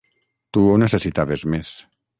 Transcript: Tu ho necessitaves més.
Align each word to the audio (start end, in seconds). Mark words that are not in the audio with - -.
Tu 0.57 0.63
ho 0.71 0.79
necessitaves 0.85 1.47
més. 1.57 1.79